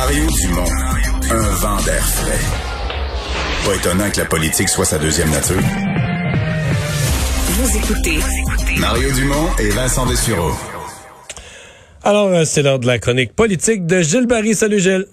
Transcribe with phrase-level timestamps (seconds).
[0.00, 0.64] Mario Dumont,
[1.30, 2.40] un vent d'air frais.
[3.66, 5.60] Pas étonnant que la politique soit sa deuxième nature.
[7.48, 8.18] Vous écoutez
[8.78, 10.52] Mario Dumont et Vincent Dessureau.
[12.02, 14.54] Alors, euh, c'est l'heure de la chronique politique de Gilles Barry.
[14.54, 15.04] Salut Gilles.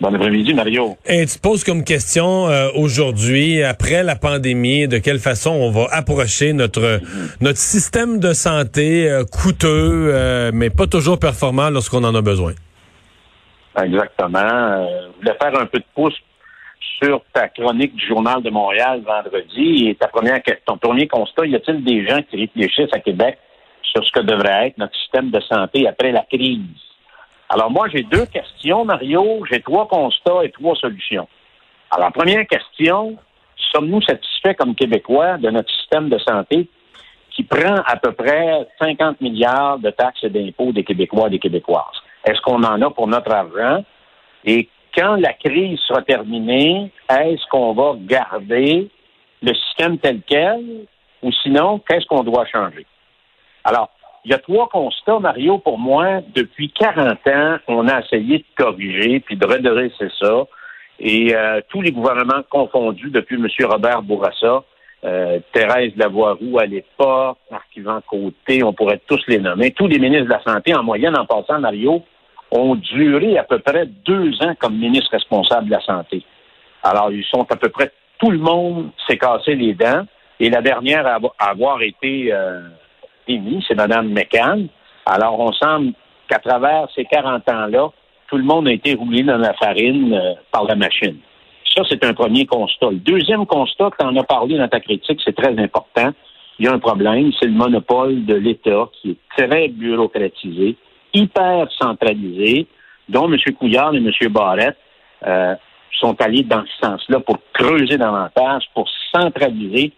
[0.00, 0.96] Bon après-midi, Mario.
[1.06, 5.70] Et tu te poses comme question euh, aujourd'hui, après la pandémie, de quelle façon on
[5.70, 7.00] va approcher notre
[7.40, 12.54] notre système de santé euh, coûteux, euh, mais pas toujours performant lorsqu'on en a besoin?
[13.82, 14.38] Exactement.
[14.38, 16.16] Euh, je voulais faire un peu de pouce
[17.02, 21.56] sur ta chronique du Journal de Montréal vendredi et ta première, ton premier constat, y
[21.56, 23.38] a-t-il des gens qui réfléchissent à Québec
[23.82, 26.60] sur ce que devrait être notre système de santé après la crise?
[27.48, 29.44] Alors moi, j'ai deux questions, Mario.
[29.50, 31.26] J'ai trois constats et trois solutions.
[31.90, 33.16] Alors, première question,
[33.72, 36.68] sommes-nous satisfaits comme Québécois de notre système de santé
[37.30, 41.38] qui prend à peu près 50 milliards de taxes et d'impôts des Québécois et des
[41.38, 41.99] Québécoises?
[42.24, 43.84] Est-ce qu'on en a pour notre argent?
[44.44, 48.88] Et quand la crise sera terminée, est-ce qu'on va garder
[49.42, 50.86] le système tel quel?
[51.22, 52.86] Ou sinon, qu'est-ce qu'on doit changer?
[53.64, 53.90] Alors,
[54.24, 56.20] il y a trois constats, Mario, pour moi.
[56.34, 60.44] Depuis 40 ans, on a essayé de corriger puis de redresser ça.
[60.98, 63.46] Et euh, tous les gouvernements confondus, depuis M.
[63.66, 64.62] Robert Bourassa,
[65.04, 69.70] euh, Thérèse Lavoie-Roux à l'époque, Marc-Yvan Côté, on pourrait tous les nommer.
[69.70, 72.02] Tous les ministres de la Santé, en moyenne, en passant, Mario,
[72.50, 76.24] ont duré à peu près deux ans comme ministre responsable de la Santé.
[76.82, 80.04] Alors, ils sont à peu près, tout le monde s'est cassé les dents.
[80.38, 82.32] Et la dernière à avoir été...
[82.32, 82.60] Euh,
[83.68, 84.68] c'est Mme McCann.
[85.06, 85.92] Alors, on semble
[86.28, 87.88] qu'à travers ces 40 ans-là,
[88.28, 91.16] tout le monde a été roulé dans la farine euh, par la machine.
[91.74, 92.90] Ça, c'est un premier constat.
[92.90, 96.10] Le deuxième constat, tu en as parlé dans ta critique, c'est très important.
[96.58, 100.76] Il y a un problème, c'est le monopole de l'État qui est très bureaucratisé,
[101.14, 102.66] hyper centralisé,
[103.08, 103.38] dont M.
[103.58, 104.10] Couillard et M.
[104.30, 104.76] Barrette
[105.26, 105.54] euh,
[105.98, 109.92] sont allés dans ce sens-là pour creuser davantage, pour centraliser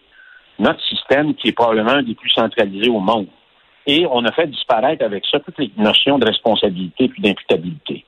[0.59, 3.27] notre système qui est probablement un des plus centralisés au monde.
[3.85, 8.05] Et on a fait disparaître avec ça toutes les notions de responsabilité puis d'imputabilité.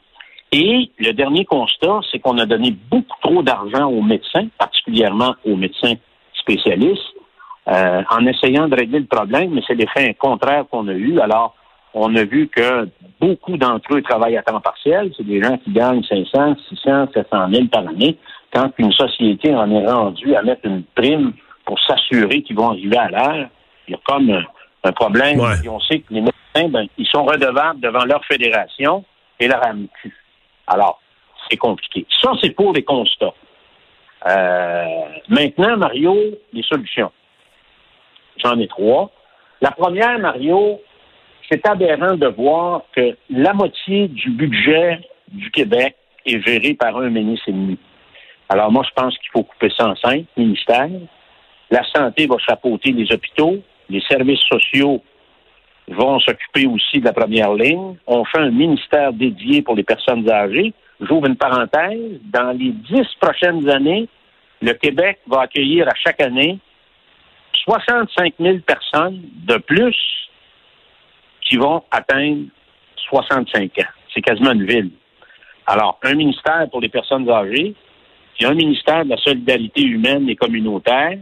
[0.58, 5.58] Et le dernier constat, c'est qu'on a donné beaucoup trop d'argent aux médecins, particulièrement aux
[5.58, 5.96] médecins
[6.34, 7.14] spécialistes,
[7.68, 11.20] euh, en essayant de régler le problème, mais c'est l'effet contraire qu'on a eu.
[11.20, 11.56] Alors,
[11.94, 12.88] on a vu que
[13.20, 15.12] beaucoup d'entre eux travaillent à temps partiel.
[15.18, 18.18] C'est des gens qui gagnent 500, 600, 700 000 par année.
[18.54, 21.34] Quand une société en est rendue à mettre une prime
[21.66, 23.50] pour s'assurer qu'ils vont arriver à l'heure.
[23.90, 24.30] Il y a comme
[24.84, 25.42] un, problème.
[25.66, 29.04] Et on sait que les médecins, ben, ils sont redevables devant leur fédération
[29.38, 30.14] et leur AMQ.
[30.68, 31.00] Alors,
[31.50, 32.06] c'est compliqué.
[32.22, 33.34] Ça, c'est pour les constats.
[34.28, 34.86] Euh,
[35.30, 36.18] maintenant, Mario,
[36.54, 37.12] les solutions.
[38.44, 39.12] J'en ai trois.
[39.62, 40.82] La première, Mario,
[41.50, 45.96] c'est aberrant de voir que la moitié du budget du Québec
[46.26, 47.78] est géré par un ministre et demi.
[48.50, 50.90] Alors moi, je pense qu'il faut couper ça en cinq ministères.
[51.72, 53.58] La santé va chapeauter les hôpitaux.
[53.90, 55.04] Les services sociaux
[55.88, 57.96] vont s'occuper aussi de la première ligne.
[58.08, 60.74] On fait un ministère dédié pour les personnes âgées.
[61.00, 62.20] J'ouvre une parenthèse.
[62.24, 64.08] Dans les dix prochaines années,
[64.62, 66.60] le Québec va accueillir à chaque année
[67.66, 69.96] 65 000 personnes de plus
[71.42, 72.46] qui vont atteindre
[73.10, 73.84] 65 ans.
[74.14, 74.92] C'est quasiment une ville.
[75.68, 77.76] Alors, un ministère pour les personnes âgées,
[78.38, 81.18] puis un ministère de la solidarité humaine et communautaire,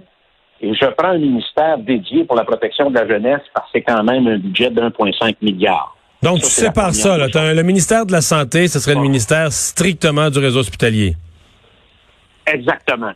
[0.64, 3.82] et je prends un ministère dédié pour la protection de la jeunesse parce que c'est
[3.82, 5.94] quand même un budget de 1,5 milliard.
[6.22, 7.18] Donc, tu sépares ça.
[7.18, 7.28] Là.
[7.54, 11.16] le ministère de la Santé, ce serait le ministère strictement du réseau hospitalier.
[12.48, 13.12] Exactement.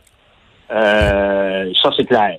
[0.70, 2.36] Euh, ça, c'est clair.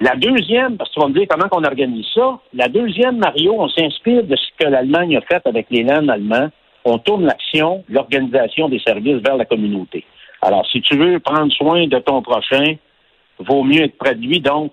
[0.00, 3.54] La deuxième, parce que tu vas me dire comment on organise ça, la deuxième, Mario,
[3.56, 6.48] on s'inspire de ce que l'Allemagne a fait avec les landes allemands.
[6.84, 10.04] On tourne l'action, l'organisation des services vers la communauté.
[10.42, 12.74] Alors, si tu veux prendre soin de ton prochain,
[13.38, 14.40] vaut mieux être près de lui.
[14.40, 14.72] Donc,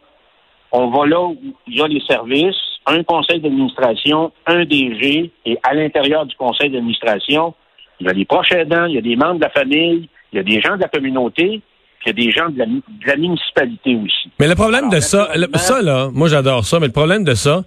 [0.72, 2.56] on va là où il y a les services,
[2.86, 7.54] un conseil d'administration, un DG, et à l'intérieur du conseil d'administration,
[8.00, 10.38] il y a des proches aidants, il y a des membres de la famille, il
[10.38, 11.62] y a des gens de la communauté,
[12.00, 14.32] puis il y a des gens de la, municipalité aussi.
[14.40, 17.64] Mais le problème de ça, ça là, moi j'adore ça, mais le problème de ça,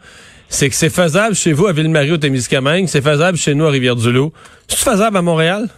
[0.49, 3.70] c'est que c'est faisable chez vous à Ville-Marie au Témiscamingue, c'est faisable chez nous à
[3.70, 4.32] Rivière-du-Loup.
[4.67, 5.69] C'est faisable à Montréal?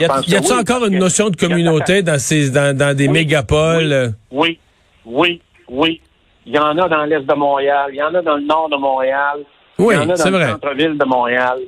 [0.00, 4.14] Y a-t-il encore une notion de communauté dans, ces, dans, des mégapoles?
[4.30, 4.58] Oui,
[5.04, 6.00] oui, oui.
[6.46, 8.68] Il y en a dans l'est de Montréal, il y en a dans le nord
[8.68, 9.38] de Montréal.
[9.78, 11.58] Oui, il y en a dans le centre-ville de Montréal.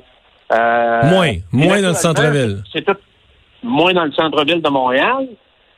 [0.51, 2.63] Euh, moins, moins dans le centre-ville.
[2.71, 2.95] C'est tout
[3.63, 5.27] moins dans le centre-ville de Montréal.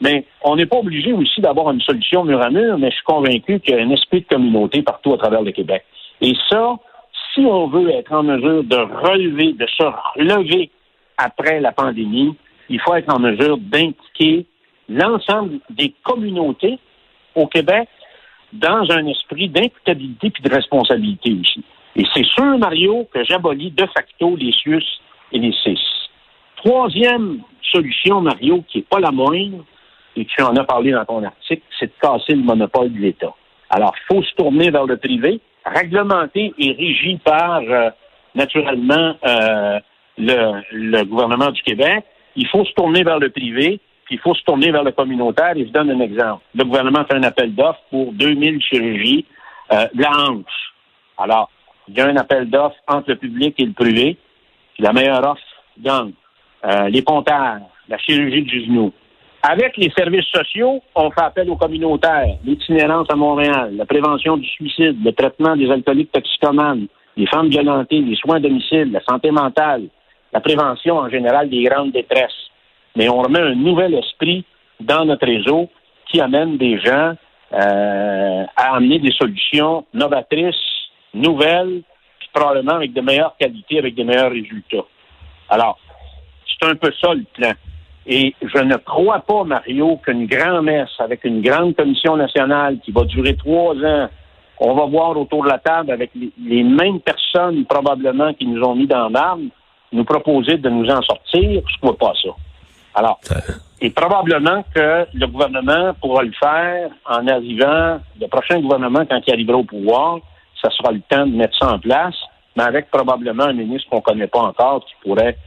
[0.02, 3.04] Mais on n'est pas obligé aussi d'avoir une solution mur à mur, mais je suis
[3.04, 5.84] convaincu qu'il y a un esprit de communauté partout à travers le Québec.
[6.22, 6.76] Et ça,
[7.34, 9.84] si on veut être en mesure de relever, de se
[10.16, 10.72] relever
[11.20, 12.36] après la pandémie,
[12.70, 14.46] il faut être en mesure d'impliquer
[14.88, 16.80] l'ensemble des communautés
[17.36, 17.90] au Québec
[18.54, 21.64] dans un esprit d'imputabilité puis de responsabilité aussi.
[21.96, 24.84] Et c'est sûr, Mario, que j'abolis de facto les CIUS
[25.32, 25.80] et les CIS.
[26.58, 29.64] Troisième solution, Mario, qui n'est pas la moindre,
[30.16, 33.34] et tu en as parlé dans ton article, c'est de casser le monopole de l'État.
[33.70, 37.90] Alors, il faut se tourner vers le privé, réglementé et régi par, euh,
[38.34, 39.80] naturellement, euh,
[40.20, 42.04] le, gouvernement du Québec.
[42.36, 45.54] Il faut se tourner vers le privé, puis il faut se tourner vers le communautaire.
[45.56, 46.44] Et je donne un exemple.
[46.56, 49.26] Le gouvernement fait un appel d'offres pour 2000 chirurgies
[49.72, 50.74] euh, de la hanche.
[51.18, 51.50] Alors,
[51.88, 54.18] il y a un appel d'offres entre le public et le privé.
[54.76, 55.42] Puis la meilleure offre
[55.80, 56.12] gagne.
[56.66, 58.92] Euh, les pontages, la chirurgie du genou.
[59.42, 64.46] Avec les services sociaux, on fait appel aux communautaires, l'itinérance à Montréal, la prévention du
[64.46, 69.32] suicide, le traitement des alcooliques toxicomanes, les femmes violentées, les soins à domicile, la santé
[69.32, 69.84] mentale,
[70.34, 72.50] la prévention en général des grandes détresses.
[72.96, 74.46] Mais on remet un nouvel esprit
[74.80, 75.70] dans notre réseau
[76.08, 77.14] qui amène des gens
[77.54, 80.56] euh, à amener des solutions novatrices,
[81.14, 81.82] nouvelles,
[82.20, 84.86] puis probablement avec de meilleures qualités, avec de meilleurs résultats.
[85.50, 85.80] Alors,
[86.46, 87.54] c'est un peu ça le plan.
[88.06, 93.04] Et je ne crois pas, Mario, qu'une grand-messe avec une grande commission nationale qui va
[93.04, 94.10] durer trois ans,
[94.60, 98.76] on va voir autour de la table avec les, mêmes personnes probablement qui nous ont
[98.76, 99.50] mis dans l'arme,
[99.92, 102.30] nous proposer de nous en sortir, je ne crois pas ça.
[102.96, 103.20] Alors,
[103.82, 109.34] et probablement que le gouvernement pourra le faire en arrivant, le prochain gouvernement, quand il
[109.34, 110.20] arrivera au pouvoir,
[110.62, 112.16] ça sera le temps de mettre ça en place,
[112.58, 115.38] mais avec probablement un ministre qu'on ne connaît pas encore qui pourrait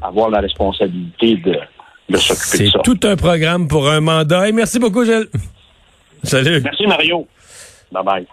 [0.00, 1.58] avoir la responsabilité de,
[2.18, 4.48] c'est tout un programme pour un mandat.
[4.48, 5.28] Et merci beaucoup, Gilles.
[6.22, 6.60] Salut.
[6.62, 7.26] Merci, Mario.
[7.90, 8.26] Bye bye.